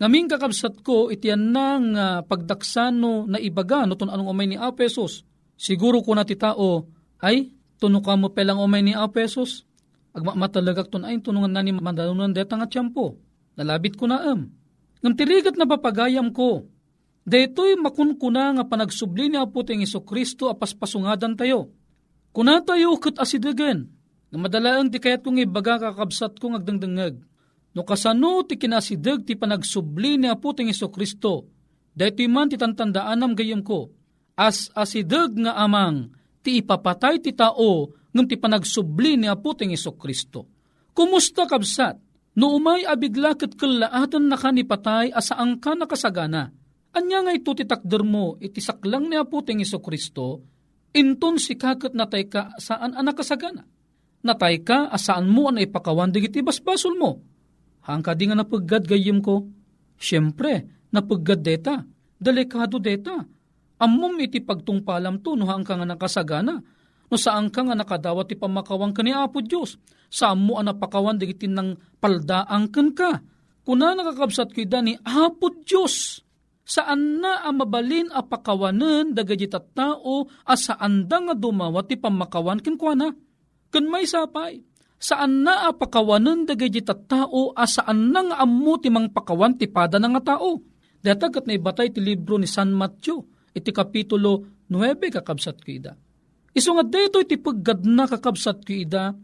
Ngaming 0.01 0.33
kakabsat 0.33 0.81
ko, 0.81 1.13
itiyan 1.13 1.53
na 1.53 1.77
nga 1.77 2.07
pagdaksano 2.25 3.29
na 3.29 3.37
ibaga, 3.37 3.85
no 3.85 4.01
ton 4.01 4.09
anong 4.09 4.33
umay 4.33 4.49
ni 4.49 4.57
Apesos. 4.57 5.29
Siguro 5.61 6.01
ko 6.01 6.17
na 6.17 6.25
ti 6.25 6.41
tao, 6.41 6.89
ay, 7.21 7.53
tuno 7.77 8.01
ka 8.01 8.17
mo 8.17 8.33
pelang 8.33 8.65
umay 8.65 8.81
ni 8.81 8.97
Apesos, 8.97 9.69
agmamatalaga 10.17 10.89
ton 10.89 11.05
ay 11.05 11.21
tunungan 11.21 11.53
na 11.53 11.61
ni 11.61 11.77
mandalunan 11.77 12.33
deta 12.33 12.57
nga 12.57 12.65
tiyampo. 12.65 13.21
Nalabit 13.61 14.01
ko 14.01 14.09
na 14.09 14.25
am. 14.25 14.49
Ngam 15.01 15.17
tirigat 15.17 15.57
na 15.57 15.65
papagayam 15.65 16.29
ko. 16.29 16.69
Deto'y 17.25 17.77
makunkuna 17.81 18.57
nga 18.57 18.65
panagsubli 18.69 19.33
ni 19.33 19.37
Aputing 19.41 19.85
Iso 19.85 20.05
Kristo 20.05 20.53
apaspasungadan 20.53 21.37
tayo. 21.37 21.73
Kuna 22.37 22.61
tayo 22.61 22.97
kat 23.01 23.17
asidagan. 23.17 23.89
Nga 24.29 24.39
madalaan 24.39 24.93
ti 24.93 25.01
kayat 25.01 25.25
kong 25.25 25.41
ibaga 25.41 25.81
kakabsat 25.81 26.37
kong 26.37 26.61
agdangdangag. 26.61 27.17
No 27.73 27.87
kasano 27.87 28.45
ti 28.45 28.59
kinasidag 28.61 29.25
ti 29.25 29.37
panagsubli 29.37 30.21
ni 30.21 30.27
Aputing 30.29 30.69
Iso 30.69 30.93
Kristo. 30.93 31.49
Deto'y 31.97 32.29
man 32.29 32.53
ti 32.53 32.61
tantandaanam 32.61 33.33
gayam 33.33 33.65
ko. 33.65 33.93
As 34.37 34.69
asidag 34.77 35.37
nga 35.37 35.57
amang 35.61 36.13
ti 36.41 36.61
ipapatay 36.61 37.21
ti 37.21 37.33
tao 37.37 37.93
ngam 38.13 38.27
ti 38.27 38.37
panagsubli 38.37 39.17
ni 39.17 39.27
Aputing 39.29 39.73
Iso 39.73 39.97
Kristo. 39.97 40.45
Kumusta 40.93 41.47
kabsat? 41.47 42.10
No 42.39 42.55
umay 42.55 42.87
abigla 42.87 43.35
kat 43.35 43.59
kalaatan 43.59 44.31
na 44.31 44.39
kanipatay 44.39 45.11
asaan 45.11 45.59
ka 45.59 45.75
nakasagana. 45.75 46.55
Anya 46.95 47.23
nga 47.27 47.33
ito 47.35 47.51
ti 47.55 47.67
takder 47.67 48.03
mo 48.03 48.39
iti 48.39 48.59
saklang 48.59 49.11
ni 49.11 49.15
Aputing 49.19 49.63
Iso 49.63 49.79
Kristo, 49.79 50.43
inton 50.95 51.39
si 51.39 51.55
kakat 51.55 51.95
natay 51.95 52.27
ka 52.27 52.55
saan 52.59 52.95
ang 52.95 53.07
nakasagana. 53.07 53.63
Natay 54.21 54.63
ka 54.63 54.91
asaan 54.91 55.31
mo 55.31 55.49
ang 55.51 55.59
ipakawan 55.59 56.13
digiti 56.13 56.43
basbasol 56.43 56.95
mo. 56.99 57.23
Hangka 57.87 58.13
di 58.13 58.29
nga 58.29 58.37
napaggad 58.37 58.85
gayim 58.85 59.25
ko. 59.25 59.49
Siyempre, 59.97 60.85
napaggad 60.93 61.41
deta. 61.41 61.81
Delikado 62.21 62.77
deta. 62.77 63.25
Amom 63.81 64.13
iti 64.21 64.45
pagtungpalam 64.45 65.25
to 65.25 65.41
no 65.41 65.49
hangka 65.49 65.73
nga 65.81 65.89
nakasagana 65.89 66.61
no 67.11 67.19
saan 67.19 67.51
ka 67.51 67.67
nga 67.67 67.75
nakadawat 67.75 68.31
ti 68.31 68.39
pamakawang 68.39 68.95
ka 68.95 69.03
ni 69.03 69.11
Apo 69.11 69.43
Diyos, 69.43 69.77
saan 70.07 70.47
mo 70.47 70.63
ang 70.63 70.71
napakawan 70.71 71.19
digiti 71.19 71.51
ng 71.51 71.99
paldaang 71.99 72.71
kan 72.71 72.89
ka. 72.95 73.21
Kuna 73.67 73.99
nakakabsat 73.99 74.55
ko 74.55 74.63
ni 74.81 74.95
Apo 75.03 75.51
Diyos, 75.67 76.23
saan 76.63 77.19
na 77.19 77.43
ang 77.43 77.59
mabalin 77.59 78.15
a 78.15 78.23
pakawanan 78.23 79.11
dagiti 79.11 79.51
tao 79.51 80.31
a 80.47 80.55
saan 80.55 81.11
da 81.11 81.19
nga 81.19 81.35
dumawat 81.35 81.91
ti 81.91 81.99
pamakawan 81.99 82.63
ken 82.63 82.79
kuana. 82.79 83.11
Ken 83.75 83.87
may 83.91 84.07
sapay, 84.07 84.63
saan 85.03 85.43
na 85.43 85.67
a 85.67 85.75
pakawanan 85.75 86.47
dagiti 86.47 86.87
tao 86.87 87.51
a 87.59 87.67
saan 87.67 88.15
na 88.15 88.23
nga 88.23 88.37
ammo 88.39 88.79
ti 88.79 88.87
mang 88.87 89.11
pakawan 89.11 89.59
ti 89.59 89.67
pada 89.67 89.99
nga 89.99 90.23
tao. 90.23 90.63
Datagat 91.01 91.49
na 91.49 91.59
ibatay 91.59 91.91
ti 91.91 91.99
libro 91.99 92.37
ni 92.39 92.47
San 92.47 92.71
Matthew, 92.77 93.19
iti 93.57 93.73
kapitulo 93.73 94.63
9 94.69 95.11
kakabsat 95.11 95.59
ko 95.65 95.71
ida. 96.51 96.59
Iso 96.59 96.75
nga 96.75 96.85
dayto 96.85 97.23
iti 97.23 97.39
paggad 97.39 97.87
na 97.87 98.11
kakabsat 98.11 98.67
ko 98.67 98.73
ida, 98.75 99.15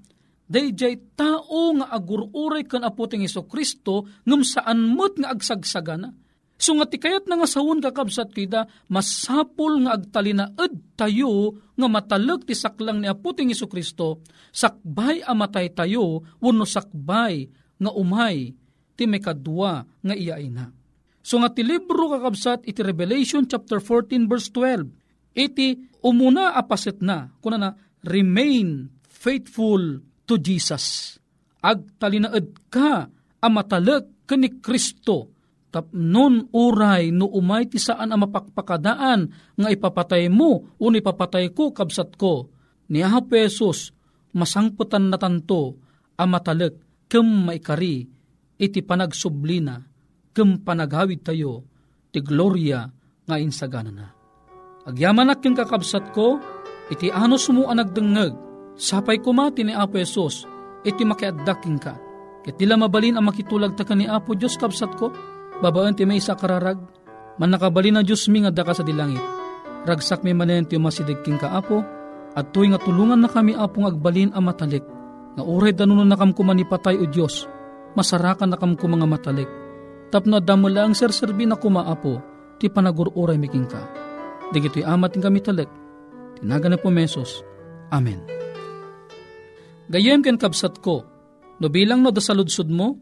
dayjay 0.47 1.19
tao 1.19 1.75
nga 1.75 1.91
agururay 1.91 2.63
kan 2.63 2.87
aputing 2.87 3.27
Iso 3.27 3.45
Kristo 3.51 4.07
ngam 4.23 4.47
saan 4.47 4.87
mo't 4.95 5.19
nga 5.19 5.35
agsagsagana. 5.35 6.15
So 6.57 6.73
nga 6.73 6.89
ti 6.89 6.97
kayat 6.97 7.29
na 7.29 7.37
nga 7.37 7.49
sawon 7.49 7.85
kakabsat 7.85 8.33
tida, 8.33 8.65
masapol 8.89 9.77
nga 9.85 10.01
agtalinaed 10.01 10.97
tayo 10.97 11.61
nga 11.77 11.89
matalag 11.89 12.49
ti 12.49 12.57
saklang 12.57 13.05
ni 13.05 13.09
Aputing 13.13 13.53
Iso 13.53 13.69
Kristo, 13.69 14.25
sakbay 14.57 15.21
amatay 15.21 15.77
tayo, 15.77 16.25
wano 16.41 16.65
sakbay 16.65 17.45
nga 17.77 17.93
umay, 17.93 18.57
ti 18.97 19.05
may 19.05 19.21
nga 19.21 19.85
iyaay 20.17 20.49
na. 20.49 20.73
So 21.21 21.37
nga 21.45 21.53
ti 21.53 21.61
libro 21.61 22.09
kakabsat 22.09 22.65
iti 22.65 22.81
Revelation 22.81 23.45
chapter 23.45 23.77
14 23.77 24.25
verse 24.25 24.49
12, 24.49 24.89
iti 25.37 25.77
umuna 26.01 26.57
apaset 26.57 27.05
na, 27.05 27.29
kuna 27.45 27.61
na, 27.61 27.71
remain 28.01 28.89
faithful 29.05 30.01
to 30.25 30.41
Jesus. 30.41 31.17
Agtalinaed 31.61 32.73
ka, 32.73 33.13
amatalag 33.45 34.25
ka 34.25 34.35
ni 34.35 34.49
Kristo, 34.59 35.37
tapnon 35.77 36.49
uray 36.57 37.13
no 37.13 37.29
umay 37.29 37.69
ti 37.69 37.77
saan 37.77 38.09
ang 38.09 38.25
mapakpakadaan 38.25 39.21
nga 39.61 39.69
ipapatay 39.69 40.33
mo 40.33 40.73
o 40.81 40.85
ipapatay 40.89 41.53
ko 41.53 41.77
kabsat 41.77 42.17
ko. 42.17 42.49
Ni 42.89 43.05
aha 43.05 43.21
pesos 43.29 43.93
masangputan 44.33 45.13
na 45.13 45.21
tanto 45.21 45.77
ang 46.17 46.33
matalag 46.33 46.81
kem 47.13 47.29
maikari 47.51 48.09
iti 48.57 48.81
panagsublina 48.81 49.85
kem 50.33 50.65
panaghawid 50.65 51.21
tayo 51.21 51.67
ti 52.09 52.25
gloria 52.25 52.89
nga 53.29 53.37
insagana 53.37 53.93
na. 53.93 54.16
Agyaman 54.87 55.35
ak 55.35 55.43
kakabsat 55.43 56.15
ko 56.15 56.39
iti 56.89 57.11
ano 57.11 57.35
sumo 57.35 57.67
nagdengeg 57.67 58.33
sapay 58.79 59.19
kumati 59.19 59.67
ni 59.67 59.75
Apo 59.75 59.99
Esos 59.99 60.47
iti 60.87 61.03
makiaddaking 61.03 61.79
ka. 61.83 61.99
Kitila 62.47 62.79
mabalin 62.79 63.19
ang 63.19 63.27
makitulag 63.27 63.75
ta 63.75 63.83
ni 63.99 64.07
Apo 64.07 64.39
Diyos 64.39 64.55
kabsat 64.55 64.95
ko 64.95 65.11
Babaan 65.57 65.97
ti 65.97 66.05
may 66.05 66.21
isa 66.21 66.37
kararag, 66.37 66.77
man 67.41 67.49
nakabali 67.49 67.89
na 67.89 68.05
Diyos 68.05 68.29
mi 68.29 68.45
nga 68.45 68.53
daka 68.53 68.77
sa 68.77 68.85
dilangit. 68.85 69.23
Ragsak 69.89 70.21
mi 70.21 70.37
manen 70.37 70.69
ti 70.69 70.77
masidigking 70.77 71.41
kaapo, 71.41 71.81
at 72.37 72.53
tuwing 72.53 72.77
nga 72.77 72.81
tulungan 72.85 73.17
na 73.17 73.31
kami 73.33 73.57
apong 73.57 73.89
agbalin 73.89 74.37
ang 74.37 74.45
matalik, 74.45 74.85
nga 75.33 75.41
uray 75.41 75.73
danunon 75.73 76.05
na 76.05 76.19
kam 76.21 76.37
kumanipatay 76.37 77.01
o 77.01 77.09
Diyos, 77.09 77.49
masarakan 77.97 78.53
na 78.53 78.61
kam 78.61 78.77
mga 78.77 79.09
matalik. 79.09 79.49
Tapno 80.13 80.45
damo 80.45 80.69
lang 80.69 80.93
serserbi 80.93 81.49
na 81.49 81.57
kumaapo, 81.57 82.21
ti 82.61 82.69
panagururay 82.69 83.41
miking 83.41 83.65
ka. 83.65 84.06
Digito'y 84.55 84.87
amat 84.87 85.17
ng 85.17 85.25
kami 85.25 85.41
talik, 85.43 85.71
tinaga 86.39 86.71
na 86.71 86.79
po 86.79 86.93
mesos. 86.93 87.43
Amen. 87.91 88.23
Gayem 89.91 90.23
ken 90.23 90.39
kabsat 90.39 90.83
ko, 90.83 91.07
no 91.59 91.67
bilang 91.71 92.03
no 92.03 92.11
dasaludsod 92.11 92.71
mo, 92.71 92.99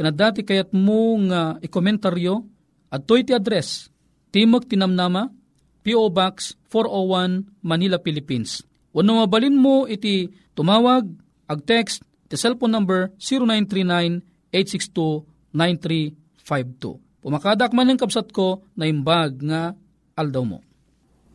Kanadati 0.00 0.40
kayat 0.46 0.72
mo 0.72 1.12
nga 1.28 1.60
ikomentaryo 1.60 2.40
at 2.88 3.04
to 3.04 3.20
iti 3.20 3.36
address 3.36 3.92
Timog 4.32 4.64
Tinamnama, 4.64 5.28
P.O. 5.84 6.08
Box 6.08 6.56
401 6.72 7.60
Manila, 7.60 8.00
Philippines. 8.00 8.64
Wano 8.96 9.20
mabalin 9.20 9.60
mo 9.60 9.84
iti 9.84 10.32
tumawag, 10.56 11.04
ag 11.50 11.60
text, 11.68 12.00
iti 12.24 12.40
cellphone 12.40 12.72
number 12.72 13.12
0939-862-9352. 14.48 17.20
Pumakadak 17.20 17.76
man 17.76 17.92
ng 17.92 18.00
kapsat 18.00 18.32
ko 18.32 18.64
na 18.78 18.88
imbag 18.88 19.36
nga 19.44 19.76
aldaw 20.16 20.48
mo. 20.48 20.64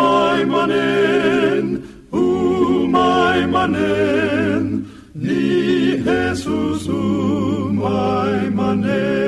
maimanen, 0.00 1.66
u 2.12 2.24
maimanen, 2.94 4.64
ni 5.14 5.42
Jesus 6.06 6.88
u 6.88 7.02
maimanen. 7.72 9.20